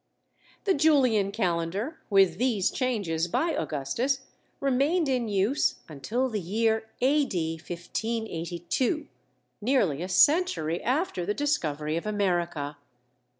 [0.63, 4.21] The Julian calendar, with these changes by Augustus,
[4.59, 7.23] remained in use until the year A.
[7.23, 7.53] D.
[7.57, 9.07] 1582,
[9.61, 12.77] nearly a century after the discovery of America.